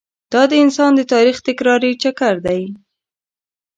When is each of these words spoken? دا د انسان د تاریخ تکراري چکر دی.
دا 0.31 0.41
د 0.51 0.53
انسان 0.63 0.91
د 0.95 1.01
تاریخ 1.13 1.37
تکراري 1.47 1.91
چکر 2.03 2.35
دی. 2.45 2.61